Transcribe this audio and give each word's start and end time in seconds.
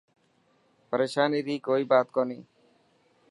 پريشاني 0.89 1.39
ري 1.47 1.55
ڪوئي 1.67 1.83
بات 1.91 2.07
ڪوني. 2.15 2.39